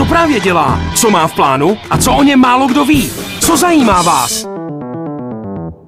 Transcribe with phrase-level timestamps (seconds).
[0.00, 0.80] Co právě dělá?
[0.94, 1.78] Co má v plánu?
[1.90, 3.10] A co o něm málo kdo ví?
[3.40, 4.46] Co zajímá vás?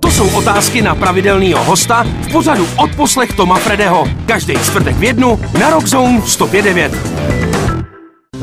[0.01, 4.09] To jsou otázky na pravidelného hosta v pořadu Odposlech Toma Fredeho.
[4.27, 7.32] Každý čtvrtek v jednu na Rockzone 105.9.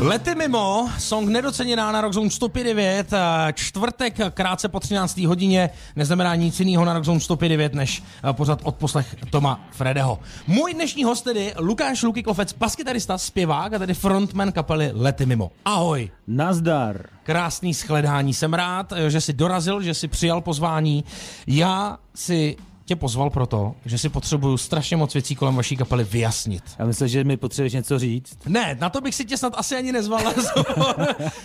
[0.00, 5.18] Lety mimo, song nedoceněná na Rockzone 105.9, čtvrtek krátce po 13.
[5.18, 10.18] hodině, neznamená nic jiného na Rockzone 105.9, než eh, pořad od poslech Toma Fredeho.
[10.46, 15.50] Můj dnešní host tedy Lukáš Luky Kofec, baskytarista, zpěvák a tedy frontman kapely Lety mimo.
[15.64, 16.10] Ahoj.
[16.26, 17.06] Nazdar.
[17.22, 21.04] Krásný shledání, jsem rád, eh, že jsi dorazil, že jsi přijal pozvání.
[21.46, 22.56] Já si
[22.90, 26.62] tě pozval proto, že si potřebuju strašně moc věcí kolem vaší kapely vyjasnit.
[26.78, 28.38] Já myslím, že mi potřebuješ něco říct.
[28.46, 30.20] Ne, na to bych si tě snad asi ani nezval,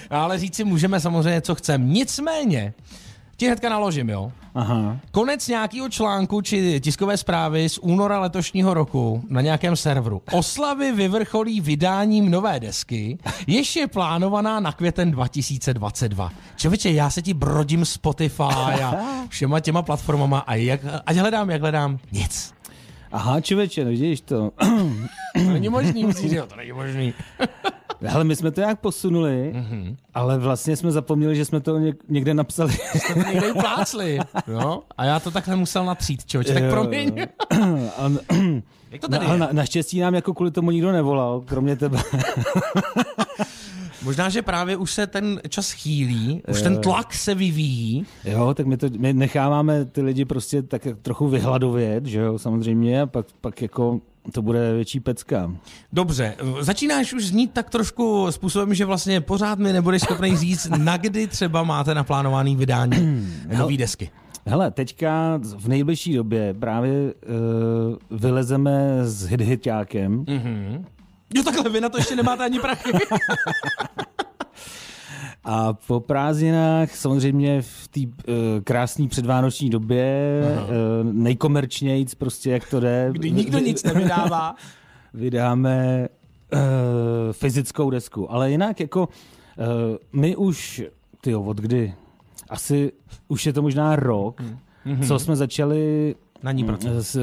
[0.10, 1.94] ale říct si můžeme samozřejmě, co chcem.
[1.94, 2.74] Nicméně,
[3.38, 4.32] ti hnedka naložím, jo?
[4.56, 4.98] Aha.
[5.12, 10.22] Konec nějakého článku či tiskové zprávy z února letošního roku na nějakém serveru.
[10.32, 13.18] Oslavy vyvrcholí vydáním nové desky,
[13.48, 16.32] jež je plánovaná na květen 2022.
[16.56, 18.44] Čověče, já se ti brodím Spotify
[18.84, 18.94] a
[19.30, 22.54] všema těma platformama a jak, ať hledám, jak hledám, nic.
[23.12, 24.52] Aha, člověče, no vidíš to.
[25.34, 27.14] to není možný, musíš, jo, to není možný.
[28.14, 29.96] Ale my jsme to nějak posunuli, mm-hmm.
[30.14, 31.80] ale vlastně jsme zapomněli, že jsme to
[32.10, 32.74] někde napsali.
[32.74, 34.82] Jste to někde plácli, jo?
[34.98, 37.12] A já to takhle musel natřít, člověče, tak promiň.
[38.92, 42.00] Jak to tady no, na, naštěstí nám jako kvůli tomu nikdo nevolal, kromě tebe.
[44.04, 48.06] Možná, že právě už se ten čas chýlí, už ten tlak se vyvíjí.
[48.26, 53.02] Jo, tak my, to, my necháváme ty lidi prostě tak trochu vyhladovět, že jo, samozřejmě,
[53.02, 55.52] a pak, pak jako to bude větší pecka.
[55.94, 60.98] Dobře, začínáš už znít tak trošku způsobem, že vlastně pořád mi nebudeš schopný říct, na
[60.98, 64.10] kdy třeba máte naplánovaný vydání nové desky.
[64.48, 70.26] Hele, teďka v nejbližší době právě uh, vylezeme s hit-hitákem.
[70.26, 70.86] Mm-hmm.
[71.36, 72.92] Jo, takhle, vy na to ještě nemáte ani prachy.
[75.46, 82.80] A po prázdninách samozřejmě v té uh, krásné předvánoční době uh, nejkomerčnějíc prostě, jak to
[82.80, 83.10] jde.
[83.12, 84.56] Kdy nikdo nic nevydává.
[85.14, 86.08] Vydáme
[86.54, 86.60] uh,
[87.32, 88.32] fyzickou desku.
[88.32, 89.66] Ale jinak jako uh,
[90.14, 90.84] my už,
[91.22, 91.94] ty od kdy?
[92.50, 92.92] Asi
[93.28, 95.08] už je to možná rok, mm-hmm.
[95.08, 96.68] co jsme začali na ní
[97.00, 97.20] S,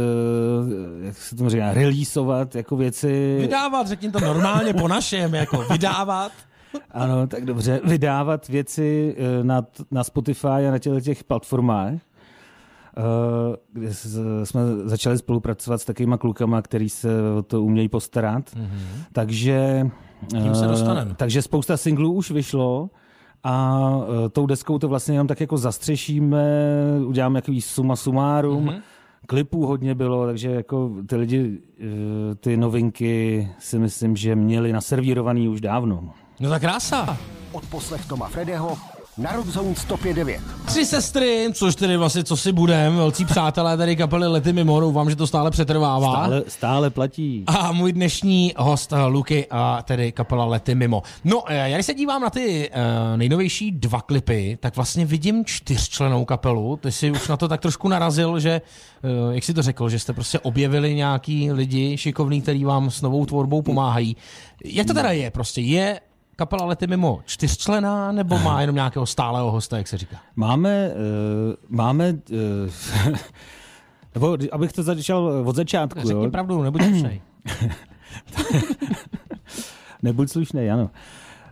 [1.03, 3.37] jak se to říká, releaseovat jako věci.
[3.41, 6.33] Vydávat, řekni to normálně po našem, jako vydávat.
[6.91, 7.81] Ano, tak dobře.
[7.85, 12.01] Vydávat věci eh, na, na Spotify a na těch, těch platformách, eh,
[13.73, 13.95] kde
[14.45, 18.51] jsme začali spolupracovat s takovýma klukama, který se o to umějí postarat.
[18.51, 19.05] Mm-hmm.
[19.13, 19.91] Takže,
[20.29, 21.15] Tím se dostaneme.
[21.17, 22.91] takže spousta singlů už vyšlo
[23.45, 23.89] a
[24.33, 26.45] tou deskou to vlastně jenom tak jako zastřešíme,
[27.07, 28.67] uděláme takový suma sumárum.
[28.67, 28.83] Mm-hmm
[29.27, 31.59] klipů hodně bylo, takže jako ty lidi,
[32.41, 36.11] ty novinky si myslím, že měli naservírovaný už dávno.
[36.41, 37.19] No tak krása.
[37.53, 38.79] Od poslech Toma Fredeho
[39.19, 40.41] na Rockzone 105.9.
[40.65, 45.11] Tři sestry, což tedy vlastně co si budem, velcí přátelé tady kapely Lety Mimo, doufám,
[45.11, 46.13] že to stále přetrvává.
[46.13, 47.45] Stále, stále platí.
[47.47, 51.03] A můj dnešní host eh, Luky a tedy kapela Lety Mimo.
[51.25, 55.45] No, eh, já když se dívám na ty uh, nejnovější dva klipy, tak vlastně vidím
[55.45, 56.77] čtyřčlenou kapelu.
[56.77, 58.61] Ty jsi už na to tak trošku narazil, že,
[59.27, 63.03] uh, jak jsi to řekl, že jste prostě objevili nějaký lidi šikovní, kteří vám s
[63.03, 64.17] novou tvorbou pomáhají.
[64.65, 65.31] Jak to teda je?
[65.31, 66.01] Prostě je
[66.37, 70.17] kapela Lety mimo čtyřčlená, nebo má jenom nějakého stálého hosta, jak se říká?
[70.37, 73.15] Máme, uh, máme, uh,
[74.15, 76.01] nebo abych to začal od začátku.
[76.01, 76.31] Řekni jo?
[76.31, 77.23] pravdu, nebuď slušnej.
[80.03, 80.91] nebuď slušnej, ano.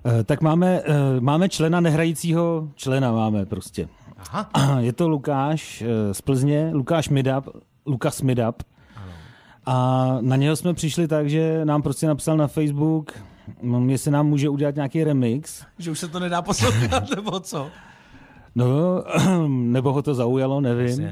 [0.04, 3.88] Uh, tak máme, uh, máme člena nehrajícího člena, máme prostě.
[4.32, 4.50] Aha.
[4.80, 7.48] Je to Lukáš uh, z Plzně, Lukáš Midap,
[7.86, 8.62] Lukas Midap.
[9.66, 13.12] A na něho jsme přišli tak, že nám prostě napsal na Facebook,
[13.62, 15.64] No, jestli nám může udělat nějaký remix.
[15.78, 17.70] Že už se to nedá poslouchat, nebo co?
[18.54, 19.04] No,
[19.48, 21.10] nebo ho to zaujalo, nevím.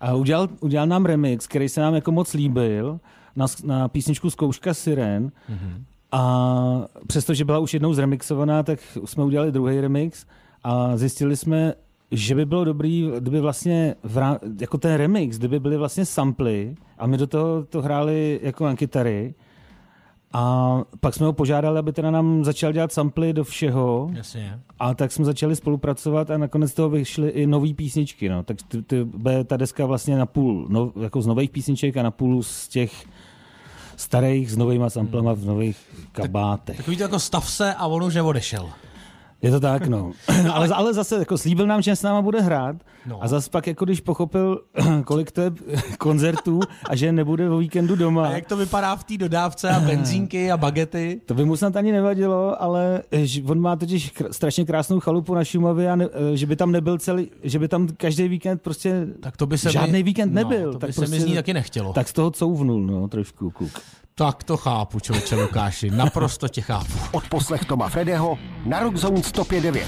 [0.00, 3.00] A udělal, udělal nám remix, který se nám jako moc líbil,
[3.36, 5.32] na, na písničku Zkouška Siren.
[5.50, 5.82] Mm-hmm.
[6.12, 10.26] A přestože byla už jednou zremixovaná, tak jsme udělali druhý remix
[10.64, 11.74] a zjistili jsme,
[12.10, 17.06] že by bylo dobrý, kdyby vlastně v, jako ten remix, kdyby byly vlastně samply a
[17.06, 19.34] my do toho to hráli jako na kytary,
[20.32, 24.10] a pak jsme ho požádali, aby teda nám začal dělat samply do všeho.
[24.12, 24.60] Jasně.
[24.78, 28.28] A tak jsme začali spolupracovat a nakonec z toho vyšly i nové písničky.
[28.28, 28.42] No.
[28.42, 29.06] Tak ty, ty,
[29.46, 33.04] ta deska vlastně na půl no, jako z nových písniček a na půl z těch
[33.96, 35.78] starých s novýma samplama v nových
[36.12, 36.76] kabátech.
[36.76, 38.70] Tak, takový to jako stav se a on už neodešel.
[39.42, 40.12] Je to tak, no.
[40.52, 42.76] ale, ale zase jako slíbil nám, že s náma bude hrát
[43.06, 43.22] No.
[43.22, 44.60] a zase pak jako když pochopil,
[45.04, 45.50] kolik to je
[45.98, 49.80] koncertů a že nebude o víkendu doma, A jak to vypadá v té dodávce a
[49.80, 51.20] benzínky a bagety?
[51.26, 53.02] to by mu snad ani nevadilo, ale
[53.46, 56.98] on má totiž strašně krásnou chalupu na Šumavě a ne, eh, že by tam nebyl
[56.98, 60.66] celý, že by tam každý víkend prostě Tak to by se žádný mi, víkend nebyl.
[60.66, 61.92] No, to by tak se prostě, mi z ní taky nechtělo.
[61.92, 63.80] Tak, z toho couvnul, no, trošku kluk.
[64.20, 66.92] Tak to chápu, člověče Lukáši, naprosto tě chápu.
[67.12, 69.84] Odposlech Toma Fredeho na Rockzone 105.9.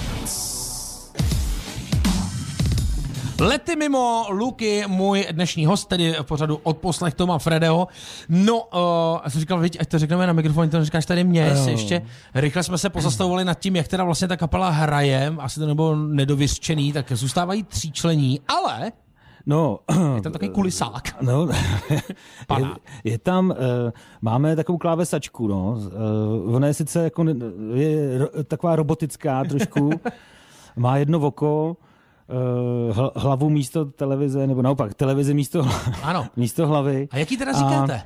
[3.40, 7.88] Lety mimo, Luky, můj dnešní host, tedy v pořadu odposlech Toma Fredeho.
[8.28, 11.52] No, uh, já jsem říkal, viď, ať to řekneme na mikrofon, to říkáš tady mě,
[11.56, 11.66] Jo.
[11.68, 12.02] ještě
[12.34, 15.96] rychle jsme se pozastavovali nad tím, jak teda vlastně ta kapela hraje, asi to nebylo
[15.96, 18.92] nedovyřčený, tak zůstávají tříčlení, ale
[19.46, 19.78] No,
[20.14, 21.02] je tam takový kulisák.
[21.22, 21.48] No,
[22.58, 22.66] je,
[23.04, 23.56] je tam, uh,
[24.22, 25.78] máme takovou klávesačku, no.
[26.46, 27.24] Uh, ona je sice jako,
[27.74, 29.90] je ro, taková robotická trošku,
[30.76, 31.76] má jedno oko,
[32.88, 35.66] uh, hl, hlavu místo televize, nebo naopak, televize místo,
[36.02, 36.26] Ano.
[36.36, 37.08] místo hlavy.
[37.10, 38.02] A jaký teda říkáte?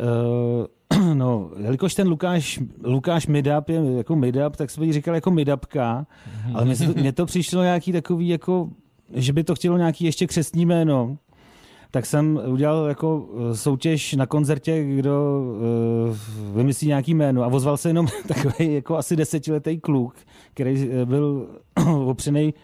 [0.00, 5.30] Uh, no, jelikož ten Lukáš, Lukáš Midap je jako Midap, tak jsme jí říkal jako
[5.30, 6.06] Midapka,
[6.54, 8.68] ale mně, se to, mně to přišlo nějaký takový jako,
[9.14, 11.18] že by to chtělo nějaký ještě křestní jméno.
[11.90, 15.42] Tak jsem udělal jako eh, soutěž na koncertě, kdo
[16.10, 20.14] uh, vymyslí nějaký jméno a ozval se jenom takový jako asi desetiletý kluk,
[20.54, 21.48] který eh, byl
[22.06, 22.54] opřený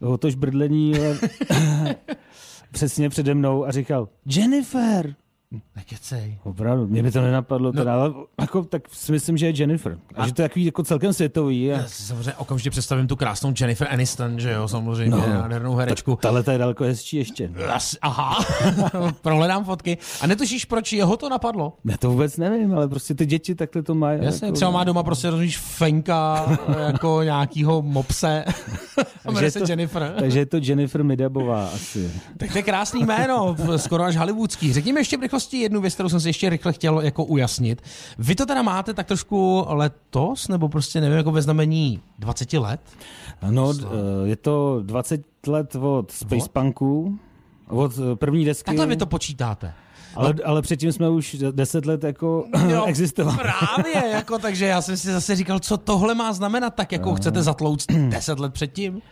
[0.00, 0.94] o tož brdlení
[2.72, 5.14] přesně přede mnou a říkal Jennifer,
[5.76, 6.38] Nekecej.
[6.42, 9.98] Opravdu, mě by to nenapadlo, teda, ale jako, tak si myslím, že je Jennifer.
[10.14, 11.72] A, že to je takový jako celkem světový.
[11.72, 11.76] A...
[11.76, 16.18] Já si samozřejmě okamžitě představím tu krásnou Jennifer Aniston, že jo, samozřejmě, no, nádhernou herečku.
[16.22, 17.50] Tahle to je daleko hezčí ještě.
[17.68, 18.44] As, aha,
[19.22, 19.98] prohledám fotky.
[20.20, 21.76] A netušíš, proč jeho to napadlo?
[21.84, 24.24] Já to vůbec nevím, ale prostě ty děti takhle to mají.
[24.24, 24.56] Jasně, jako...
[24.56, 26.46] třeba má doma prostě, rozumíš, fenka
[26.86, 28.44] jako nějakýho mopse.
[29.24, 30.14] A je se to- Jennifer.
[30.18, 32.12] Takže je to Jennifer Midabová asi.
[32.36, 34.72] Tak to je krásný jméno, skoro až hollywoodský.
[34.72, 37.82] Řekni mi ještě v rychlosti jednu věc, kterou jsem si ještě rychle chtěl jako ujasnit.
[38.18, 42.80] Vy to teda máte tak trošku letos, nebo prostě nevím, jako ve znamení 20 let?
[43.50, 43.84] No, eh,
[44.24, 47.18] je to 20 let od Space Punku,
[47.68, 48.64] od eh, první desky.
[48.66, 49.72] Takhle vy to počítáte.
[50.16, 53.38] ale, ale předtím jsme už 10 let jako Jo, existovali.
[53.38, 57.42] Právě, jako, takže já jsem si zase říkal, co tohle má znamenat, tak jako chcete
[57.42, 59.02] zatlouct 10 let předtím?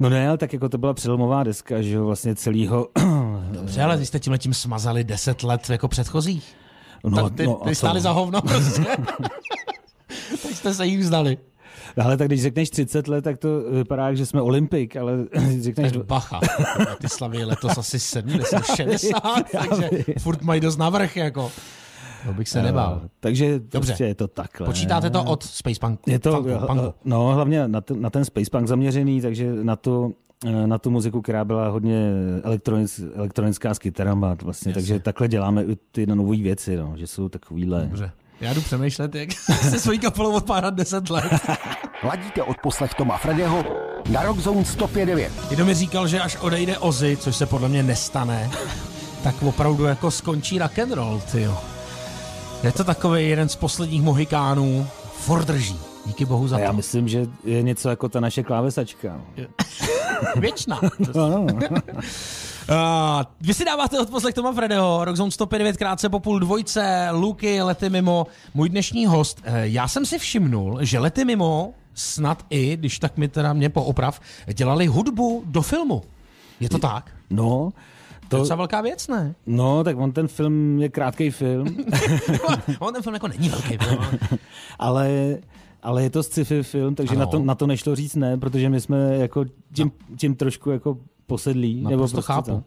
[0.00, 2.88] No ne, ale tak jako to byla přelomová deska, že jo, vlastně celýho...
[3.66, 6.54] Dobře, ale vy jste tímhle tím smazali 10 let jako předchozích.
[7.04, 8.02] No, tak ty, no, ty stáli co?
[8.02, 8.82] za hovno prostě.
[10.42, 11.38] tak jste se jich vzdali.
[12.04, 15.12] Ale tak když řekneš 30 let, tak to vypadá, že jsme olympik, ale
[15.60, 15.92] řekneš...
[15.92, 16.40] Tak bacha,
[17.00, 19.20] ty slaví letos asi 70, 60,
[19.52, 21.52] takže furt mají dost navrch, jako.
[22.26, 23.02] To bych se nebál.
[23.20, 23.68] Takže Dobře.
[23.70, 24.66] prostě je to takhle.
[24.66, 26.00] Počítáte to od Space Punk?
[26.06, 26.94] Je to, punku, punku.
[27.04, 29.90] no hlavně na, ten, na ten space punk zaměřený, takže na eh,
[30.66, 32.10] na tu muziku, která byla hodně
[32.42, 37.28] elektronic, elektronická s kytarama vlastně, takže takhle děláme i ty nové věci, no, že jsou
[37.28, 37.82] takovýhle.
[37.82, 38.12] Dobře.
[38.40, 39.32] Já jdu přemýšlet, jak
[39.70, 41.40] se svojí kapelou odpárat 10 let.
[42.02, 43.64] Ladíte odposlech Toma Fredeho
[44.10, 45.30] na Rockzone 105.9.
[45.48, 48.50] Kdo mi říkal, že až odejde Ozzy, což se podle mě nestane,
[49.22, 51.58] tak opravdu jako skončí rock and roll, tyjo.
[52.62, 54.86] Je to takový jeden z posledních mohikánů.
[55.18, 55.95] Ford drží.
[56.06, 56.76] Díky bohu za A já to.
[56.76, 59.20] myslím, že je něco jako ta naše klávesačka.
[60.36, 60.80] Věčná.
[61.14, 61.46] No, no.
[62.70, 67.90] Uh, vy si dáváte odposlech Toma Fredeho, Rockzone 105 krátce po půl dvojce, Luky, Lety
[67.90, 69.38] mimo, můj dnešní host.
[69.48, 73.68] Uh, já jsem si všimnul, že Lety mimo snad i, když tak mi teda mě
[73.70, 74.20] pooprav,
[74.54, 76.02] dělali hudbu do filmu.
[76.60, 77.10] Je to tak?
[77.30, 77.72] no,
[78.10, 79.34] To je to, docela velká věc, ne?
[79.46, 81.66] no, tak on ten film je krátký film,
[82.78, 83.78] On ten film jako není velký.
[83.78, 83.98] film,
[84.78, 85.36] ale-
[85.86, 87.20] ale, je to sci-fi film, takže Ano.
[87.20, 90.98] na to, na to nešlo říct ne, protože my jsme jako tím, tím trošku jako
[91.26, 91.74] posedlí.
[91.76, 92.50] nebo Naprosto prostě chápu.
[92.50, 92.62] To.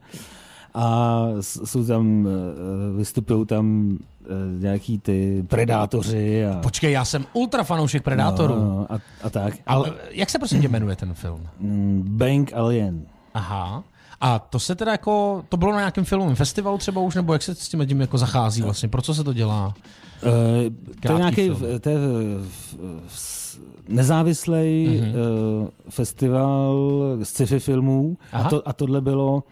[0.73, 4.27] A jsou tam, eh, vystupují tam eh,
[4.61, 8.55] nějaký ty predátoři a, Počkej, já jsem ultra fanoušek Predátorů.
[8.55, 9.53] No, no, a, a tak.
[9.67, 11.47] Ale jak se prosím tě jmenuje ten film?
[11.59, 13.01] Mm, Bank Alien.
[13.33, 13.83] Aha.
[14.21, 17.41] A to se teda jako, to bylo na nějakém filmovém festivalu třeba už, nebo jak
[17.41, 18.89] se s tím tím jako zachází vlastně?
[18.89, 19.67] Pro co se to dělá?
[19.67, 20.31] Uh,
[21.05, 21.79] to je nějaký film.
[21.79, 21.97] to je
[23.87, 25.11] nezávislý Mhm.
[25.11, 25.61] mm-hmm.
[25.61, 26.75] uh, festival
[27.23, 28.45] sci-fi filmů Aha.
[28.45, 29.43] a, to, a tohle bylo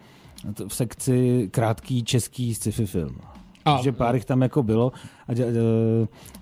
[0.68, 3.16] v sekci krátký český sci-fi film.
[3.64, 4.92] A- Takže pár jich tam jako bylo
[5.28, 5.32] a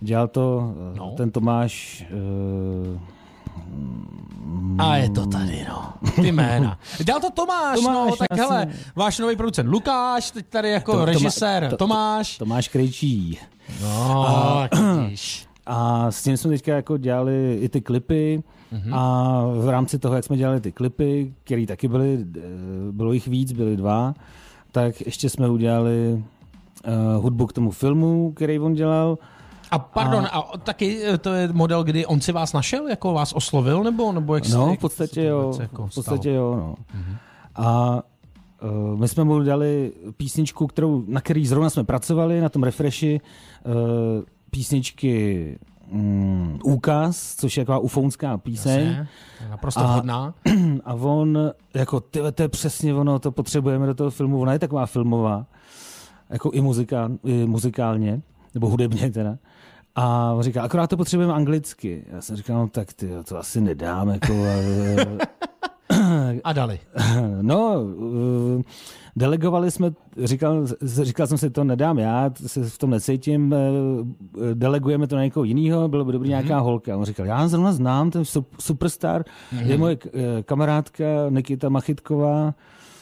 [0.00, 1.06] dělal, to No.
[1.06, 1.14] no.
[1.16, 2.04] ten Tomáš
[2.92, 3.00] uh,
[4.78, 5.92] A je to tady, no.
[6.14, 6.78] Ty jména.
[7.04, 8.44] Dělal to Tomáš, Tomáš, no, tak jasně.
[8.44, 12.38] hele, váš nový producent Lukáš, teď tady jako To- režisér to- to- Tomáš.
[12.38, 13.38] Tomáš Krejčí.
[13.82, 14.68] No,
[15.02, 15.46] vidíš.
[15.66, 18.94] a s tím jsme teďka jako dělali i ty klipy mm-hmm.
[18.94, 22.40] a v rámci toho, jak jsme dělali ty klipy, které taky byly, eh,
[22.92, 24.14] bylo jich víc, byly dva,
[24.72, 26.24] tak ještě jsme udělali
[26.86, 29.18] uh, hudbu k tomu filmu, který on dělal.
[29.70, 30.28] A pardon, a...
[30.28, 34.12] a taky eh, to je model, kdy on si vás našel, jako vás oslovil, nebo,
[34.12, 36.74] nebo jak No, v podstatě jo, jako v podstatě jo, no.
[36.74, 37.16] Mm-hmm.
[37.54, 38.02] A
[38.62, 43.20] uh, my jsme mu dali písničku, kterou, na který zrovna jsme pracovali, na tom refreshi,
[43.64, 43.72] uh,
[44.50, 45.58] písničky
[45.90, 48.86] um, Úkaz, což je taková ufounská píseň.
[48.86, 49.08] Jasně,
[49.50, 50.34] naprosto a, vhodná.
[50.84, 51.38] A on,
[51.74, 55.46] jako, ty, to je přesně ono, to potřebujeme do toho filmu, ona je taková filmová,
[56.30, 58.22] jako i, muzika, i muzikálně,
[58.56, 59.38] nebo hudebně teda.
[59.94, 62.04] A on říká, akorát to potřebujeme anglicky.
[62.12, 64.08] Já jsem říkal, no tak ty, to asi nedám.
[64.08, 64.34] Jako,
[66.44, 66.78] a dali.
[67.42, 67.80] No,
[68.58, 68.62] eh,
[69.16, 69.90] delegovali jsme,
[70.24, 73.58] říkal, říkal jsem si, to nedám já, se v tom necítím, eh,
[74.54, 76.30] delegujeme to na někoho jiného, bylo by dobrý mm-hmm.
[76.30, 76.96] nějaká holka.
[76.96, 78.24] On říkal, já zrovna znám, ten
[78.58, 79.66] superstar, mm-hmm.
[79.66, 82.54] je moje eh, kamarádka Nikita Machitková,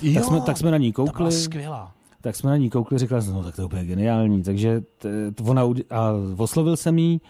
[0.02, 1.24] jo, tak, jsme, tak jsme na ní koukli.
[1.24, 1.92] To skvělá
[2.24, 4.42] tak jsme na ní koukli, říkal jsem, no tak to je úplně geniální.
[4.42, 7.20] Takže t, t, ona, a oslovil jsem jí,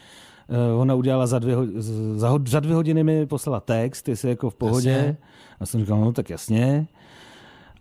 [0.48, 1.56] uh, ona udělala za dvě,
[2.16, 4.90] za, za dvě hodiny mi poslala text, jestli jako v pohodě.
[4.90, 5.16] Jasně.
[5.60, 6.86] A jsem říkal, no tak jasně.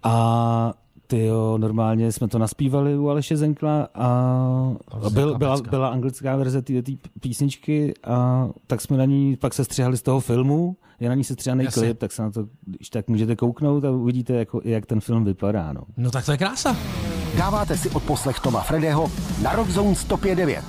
[0.03, 0.74] A
[1.07, 6.62] ty jo, normálně jsme to naspívali u Aleše Zenkla a byl, byla, byla anglická verze
[6.62, 6.74] té
[7.19, 11.24] písničky a tak jsme na ní pak se střihali z toho filmu, je na ní
[11.24, 14.86] se střihaný klip, tak se na to, když tak můžete kouknout a uvidíte, jako, jak
[14.86, 15.74] ten film vypadá.
[15.74, 15.81] No.
[15.98, 16.75] no tak to je krása.
[17.38, 20.62] Dáváte si odposlech Toma Fredeho na Rock Zone 105.9.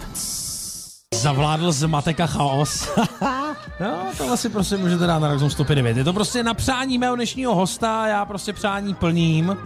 [1.14, 2.88] Zavládl zmatek a chaos.
[3.80, 5.96] no, to asi prostě můžete dát na Rock Zone 105.9.
[5.96, 9.56] Je to prostě na přání mého dnešního hosta, já prostě přání plním.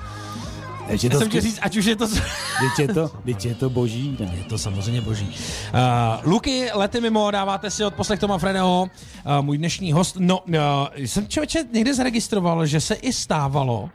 [0.88, 2.08] Teď je to jsem chtěl říct, ať už je to...
[2.08, 4.16] Teď je to, teď je to boží.
[4.20, 4.32] Ne?
[4.36, 5.28] Je to samozřejmě boží.
[5.28, 10.16] Uh, Luky, lety mimo, dáváte si od poslech Toma Fredeho, uh, můj dnešní host.
[10.18, 10.54] No, uh,
[10.96, 13.90] jsem člověče někde zaregistroval, že se i stávalo,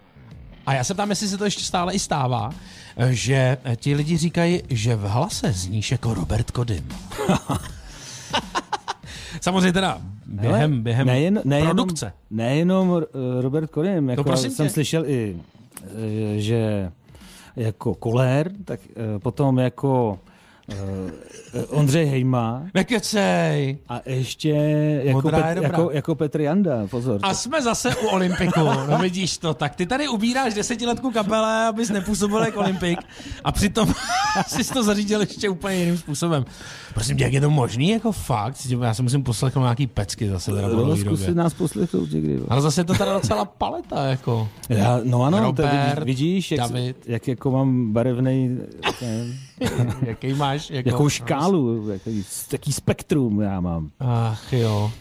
[0.65, 2.51] a já se ptám, jestli se to ještě stále i stává,
[3.09, 6.89] že ti lidi říkají, že v hlase zníš jako Robert Kodym.
[9.41, 12.13] Samozřejmě teda během, během nejen, nejenom, produkce.
[12.31, 13.01] Nejenom
[13.41, 14.69] Robert Kodym, jako no, jsem tě.
[14.69, 15.52] slyšel i Eh,
[16.35, 16.91] že
[17.55, 20.19] jako Kolér, tak eh, potom jako
[20.67, 22.63] Uh, Ondřej Hejma.
[22.73, 23.77] Nekecej.
[23.89, 24.49] A ještě
[25.03, 27.19] jako, Pet, jako, jako Petr Janda, pozor.
[27.23, 28.59] A jsme zase u Olympiku,
[28.89, 29.53] no vidíš to.
[29.53, 32.99] Tak ty tady ubíráš desetiletku kapele, abys nepůsobil jako Olympik
[33.43, 33.93] a přitom
[34.47, 36.45] jsi to zařídil ještě úplně jiným způsobem.
[36.93, 38.67] Prosím tě, jak je to možný, jako fakt?
[38.81, 40.51] Já se musím poslechnout nějaký pecky zase.
[40.51, 42.39] Teda no, zkusit nás poslechnout někdy.
[42.49, 44.49] Ale zase je to teda docela paleta, jako.
[44.69, 46.97] Já, no ano, Robert, vidíš, jak, David.
[47.05, 48.57] jak jako mám barevný...
[50.01, 50.69] Jaký máš?
[50.69, 53.89] Jako, Jakou škálu, jaký, jaký spektrum já mám.
[53.99, 54.91] Ach jo.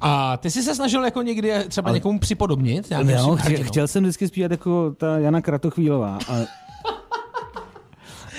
[0.00, 1.96] A ty jsi se snažil jako někdy třeba Ale...
[1.96, 2.90] někomu připodobnit?
[2.90, 6.18] Jo, chtěl, chtěl jsem vždycky zpívat jako ta Jana Kratochvílová.
[6.28, 6.65] A...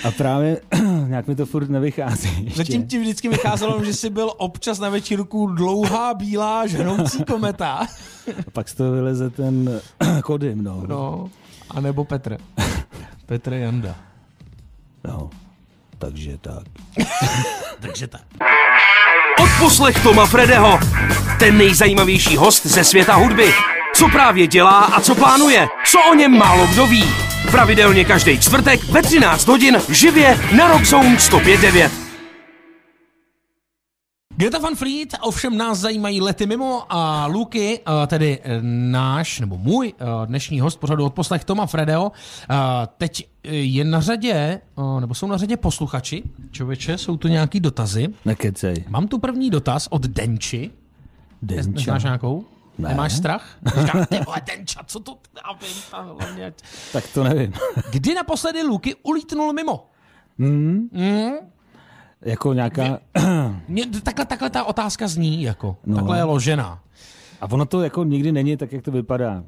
[0.04, 0.60] A právě
[1.06, 2.44] nějak mi to furt nevychází.
[2.44, 2.56] Ještě.
[2.58, 7.86] Zatím ti vždycky vycházelo, že jsi byl občas na večírku dlouhá, bílá, žhnoucí kometa.
[8.46, 9.80] A pak z toho vyleze ten
[10.22, 10.82] Kodym, no.
[10.86, 11.30] No,
[11.70, 12.36] a nebo Petr.
[13.26, 13.94] Petr Janda.
[15.04, 15.30] No.
[15.98, 16.64] Takže tak.
[17.80, 18.22] Takže tak.
[19.42, 20.78] Odposlech Toma Fredeho.
[21.38, 23.52] Ten nejzajímavější host ze světa hudby.
[23.94, 25.68] Co právě dělá a co plánuje.
[25.86, 27.27] Co o něm málo kdo ví.
[27.50, 31.90] Pravidelně každý čtvrtek ve 13 hodin živě na Rockzone 105.9.
[34.36, 38.58] Greta Van Fleet, ovšem nás zajímají lety mimo a Luky, eh, tedy eh,
[38.90, 42.12] náš, nebo můj eh, dnešní host pořadu od poslech Toma Fredeo,
[42.96, 44.60] teď je na řadě,
[45.00, 46.22] nebo jsou na řadě posluchači.
[46.50, 48.08] Čověče, jsou tu nějaký dotazy.
[48.24, 48.84] Nekecej.
[48.88, 50.70] Mám tu první dotaz od Denči.
[51.42, 51.70] Denča.
[51.70, 52.44] Neznáš nějakou?
[52.78, 52.88] Ne.
[52.88, 53.58] Nemáš strach?
[53.78, 54.04] Říkám,
[54.46, 55.18] Denča, co to...
[56.92, 57.52] tak to nevím.
[57.90, 59.86] Kdy naposledy Luky ulítnul mimo?
[60.38, 60.88] Mm.
[60.92, 61.32] Mm.
[62.22, 62.98] Jako nějaká...
[63.68, 65.76] Mě, takhle, takhle ta otázka zní, jako.
[65.86, 65.96] No.
[65.96, 66.80] Takhle je ložená.
[67.40, 69.44] A ono to jako nikdy není tak, jak to vypadá.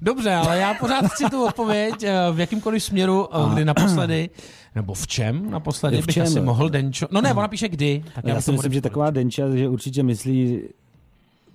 [0.00, 4.30] Dobře, ale já pořád chci tu odpověď eh, v jakýmkoliv směru, eh, kdy naposledy,
[4.74, 6.24] nebo v čem naposledy v čem?
[6.24, 7.06] bych asi mohl Denčo...
[7.10, 8.04] No ne, ona píše kdy.
[8.14, 10.62] Tak já, já si myslím, že taková Denča, že určitě myslí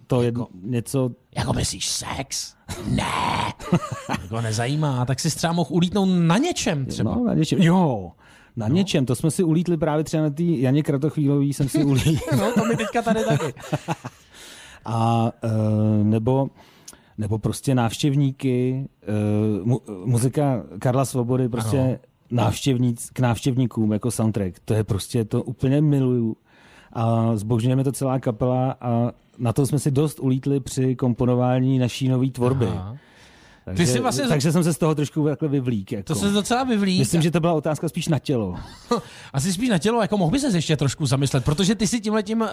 [0.08, 1.12] to je jako, něco...
[1.38, 2.56] Jako myslíš sex?
[2.90, 3.04] Ne.
[4.22, 7.16] jako nezajímá, tak si třeba mohl ulítnout na něčem třeba.
[7.16, 7.62] No, na něčem.
[7.62, 8.12] Jo.
[8.56, 8.76] Na no.
[8.76, 12.20] něčem, to jsme si ulítli právě třeba na té Janě Kratochvílový jsem si ulítl.
[12.38, 13.54] no, to mi teďka tady taky.
[14.86, 16.50] A uh, nebo,
[17.18, 18.88] nebo prostě návštěvníky,
[19.60, 22.00] uh, mu, muzika Karla Svobody, prostě
[22.32, 24.60] návštěvníc, k návštěvníkům jako soundtrack.
[24.66, 26.38] To je prostě, to úplně miluju.
[26.94, 32.08] a zbožňujeme to celá kapela a na to jsme si dost ulítli při komponování naší
[32.08, 32.68] nové tvorby.
[32.68, 32.98] Aha.
[33.68, 34.28] Takže, Ty jsi vlastně...
[34.28, 35.92] takže jsem se z toho trošku takhle vyvlík.
[35.92, 36.04] Jako.
[36.04, 37.00] To se docela vyvlík.
[37.00, 38.56] Myslím, že to byla otázka spíš na tělo.
[39.34, 42.24] Asi spíš na tělo, jako mohl by se ještě trošku zamyslet, protože ty si tímhle
[42.24, 42.46] tím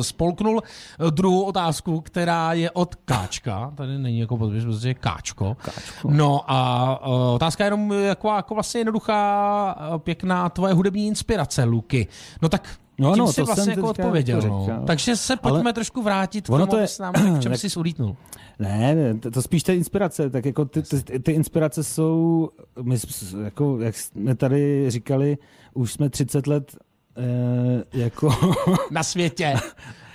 [0.00, 3.72] spolknul eh, druhou otázku, která je od Káčka.
[3.74, 5.56] Tady není jako podpis, protože je Káčko.
[5.62, 6.10] Káčko.
[6.10, 11.64] No a uh, otázka je jenom jako, jako vlastně jednoduchá, eh, pěkná tvoje hudební inspirace,
[11.64, 12.06] Luky.
[12.42, 14.40] No tak No, tím no, si to vlastně jako odpověděl.
[14.42, 14.84] No.
[14.86, 16.86] Takže se pojďme Ale trošku vrátit k tomu, to je...
[17.00, 18.16] nám, k čem jsi ulítnul.
[18.58, 22.48] Ne, to, to spíš ta inspirace, tak jako ty, ty, ty inspirace jsou,
[22.82, 22.96] my,
[23.44, 25.38] jako, jak jsme tady říkali,
[25.74, 26.76] už jsme 30 let
[27.16, 28.30] eh, jako...
[28.90, 29.54] na světě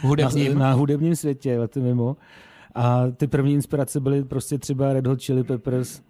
[0.02, 0.60] hudebním.
[0.60, 2.18] Na, na hudebním světě, lety mimo.
[2.76, 6.02] A ty první inspirace byly prostě třeba Red Hot Chili Peppers.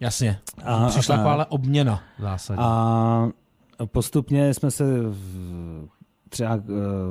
[0.00, 0.38] Jasně.
[0.64, 2.58] A, Přišla a, ale obměna v zásadě.
[2.62, 3.28] A
[3.84, 4.84] postupně jsme se
[6.34, 6.62] třeba eh,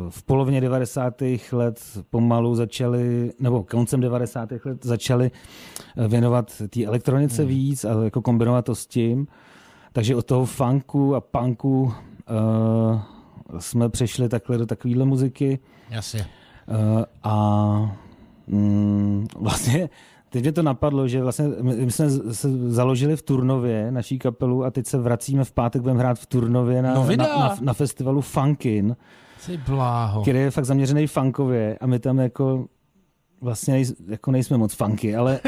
[0.10, 1.22] v polovině 90.
[1.52, 4.50] let pomalu začali, nebo koncem 90.
[4.66, 5.32] let začali
[5.98, 7.50] eh, věnovat té elektronice hmm.
[7.50, 9.28] víc a jako kombinovat to s tím.
[9.94, 11.92] Takže od toho funku a punku uh,
[13.60, 15.60] jsme přešli takhle do takovéhle muziky.
[15.90, 16.28] Jasně.
[16.68, 17.98] Uh, a
[18.48, 19.90] mm, vlastně
[20.34, 24.72] teď mě to napadlo, že vlastně my jsme se založili v Turnově naší kapelu a
[24.72, 28.22] teď se vracíme v pátek, budeme hrát v Turnově na, no na, na, na festivalu
[28.22, 28.96] Funkin.
[29.46, 30.22] Ty bláho.
[30.22, 32.66] Který je fakt zaměřený funkově a my tam jako
[33.42, 35.40] vlastně nej, jako nejsme moc funky, ale...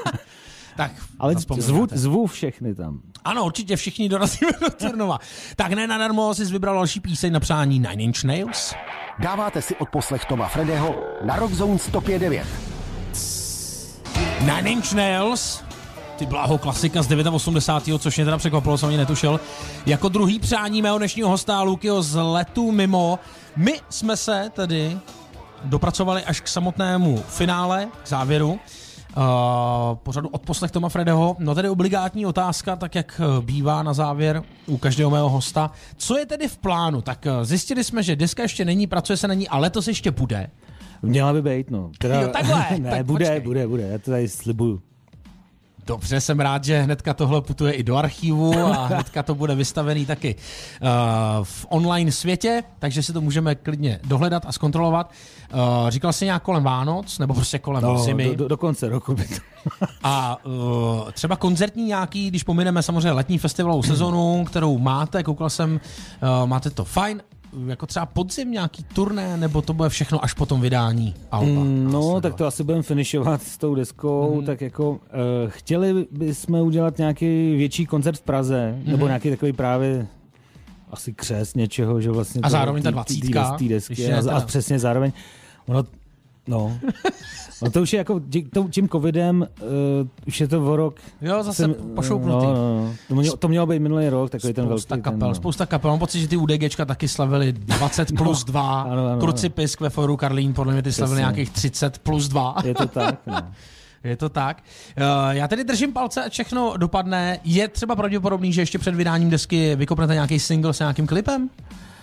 [0.76, 3.00] tak ale zvu, zvu všechny tam.
[3.24, 5.18] Ano, určitě všichni dorazíme do Turnova.
[5.56, 8.74] tak ne nadarmo jsi vybral další píseň na přání Nine Inch Nails.
[9.18, 10.94] Dáváte si odposlech Toma Fredeho
[11.24, 12.67] na Rock Zone 105.9.
[14.40, 15.62] Nine Inch Nails,
[16.16, 18.02] ty bláho klasika z 89.
[18.02, 19.40] což mě teda překvapilo, jsem ani netušil.
[19.86, 23.18] Jako druhý přání mého dnešního hosta Lukyho z letu mimo.
[23.56, 24.98] My jsme se tedy
[25.64, 28.50] dopracovali až k samotnému finále, k závěru.
[28.50, 31.36] Uh, pořadu od poslech Toma Fredeho.
[31.38, 35.70] No tedy obligátní otázka, tak jak eh, bývá na závěr u každého mého hosta.
[35.96, 37.02] Co je tedy v plánu?
[37.02, 40.10] Tak uh, zjistili jsme, že deska ještě není, pracuje se na ní, ale letos ještě
[40.10, 40.50] bude.
[41.02, 41.90] Měla by být, no.
[41.98, 42.66] Teda, jo, takhle.
[42.78, 43.40] ne, tak bude, počkej.
[43.40, 44.82] bude, bude, já to tady slibuju.
[45.88, 50.06] Dobře, jsem rád, že hnedka tohle putuje i do archivu a hnedka to bude vystavený
[50.06, 50.88] taky uh,
[51.42, 55.12] v online světě, takže si to můžeme klidně dohledat a zkontrolovat.
[55.54, 58.24] Uh, říkal jsi nějak kolem Vánoc, nebo prostě kolem no, zimy?
[58.24, 59.34] Do, do, do konce roku by to.
[60.02, 65.80] a uh, třeba koncertní nějaký, když pomineme samozřejmě letní festivalovou sezonu, kterou máte, koukal jsem,
[66.42, 67.22] uh, máte to fajn,
[67.66, 71.64] jako třeba podzim nějaký turné, nebo to bude všechno až po tom vydání alba?
[71.64, 74.46] Mm, no, tak to asi budeme finishovat s tou deskou, mm.
[74.46, 74.98] tak jako uh,
[75.48, 78.90] chtěli bychom udělat nějaký větší koncert v Praze, mm.
[78.90, 80.06] nebo nějaký takový právě
[80.90, 82.40] asi křes něčeho, že vlastně...
[82.44, 83.50] A zároveň ta dvacítka.
[83.50, 85.12] Tý, tý desky, a, a přesně zároveň.
[85.66, 85.84] Ono,
[86.48, 86.78] No.
[87.62, 88.20] no to už je jako
[88.70, 89.68] tím covidem, uh,
[90.26, 91.00] už je to o rok.
[91.20, 92.46] Jo, zase jsem, pošoupnutý.
[92.46, 92.94] No, no, no.
[93.08, 95.02] To, mělo, to mělo být minulý rok, takový spousta ten velký.
[95.02, 95.34] Kapel, ten, no.
[95.34, 99.20] Spousta kapel, mám pocit, že ty UDGčka taky slavili 20 no, plus 2, ano, ano,
[99.20, 102.56] Krucipisk ve foru Karlín, podle mě ty slavili nějakých 30 plus 2.
[102.64, 103.36] Je to tak, no.
[104.04, 104.62] Je to tak.
[104.96, 107.38] Uh, já tedy držím palce a všechno dopadne.
[107.44, 111.50] Je třeba pravděpodobný, že ještě před vydáním desky vykopnete nějaký single s nějakým klipem?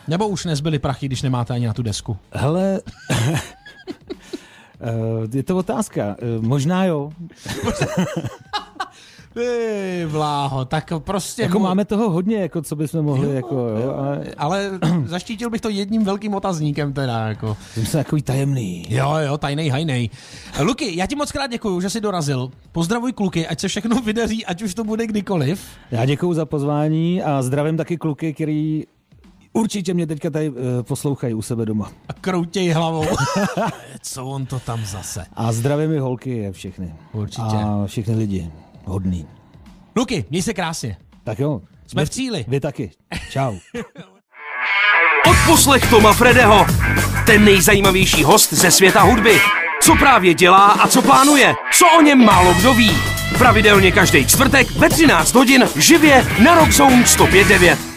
[0.07, 2.17] Nebo už nezbyly prachy, když nemáte ani na tu desku?
[2.31, 2.81] Hele,
[4.79, 6.15] Uh, je to otázka.
[6.37, 7.11] Uh, možná jo.
[9.35, 11.41] Ty vláho, tak prostě...
[11.41, 11.65] Jako mu...
[11.65, 14.23] máme toho hodně, jako co bychom mohli, jo, jako, jo, ale...
[14.37, 17.57] ale zaštítil bych to jedním velkým otazníkem teda, jako.
[17.73, 18.85] Jsem se takový tajemný.
[18.89, 20.09] Jo, jo, tajnej, hajnej.
[20.61, 22.51] Luky, já ti moc krát děkuju, že jsi dorazil.
[22.71, 25.65] Pozdravuj kluky, ať se všechno vydaří, ať už to bude kdykoliv.
[25.91, 28.83] Já děkuju za pozvání a zdravím taky kluky, který
[29.55, 31.91] Určitě mě teďka tady uh, poslouchají u sebe doma.
[32.09, 33.05] A kroutěj hlavou.
[34.01, 35.25] Co on to tam zase?
[35.33, 36.95] A zdravím mi holky všechny.
[37.13, 37.41] Určitě.
[37.41, 38.51] A všechny lidi.
[38.85, 39.27] Hodný.
[39.95, 40.97] Luky, měj se krásně.
[41.23, 41.61] Tak jo.
[41.87, 42.45] Jsme vy, v cíli.
[42.47, 42.91] Vy taky.
[43.29, 43.55] Čau.
[45.29, 46.65] Odposlech Toma Fredeho.
[47.25, 49.39] Ten nejzajímavější host ze světa hudby.
[49.81, 51.55] Co právě dělá a co plánuje.
[51.73, 52.91] Co o něm málo kdo ví.
[53.37, 57.94] Pravidelně každý čtvrtek ve 13 hodin živě na Rockzone 105.9.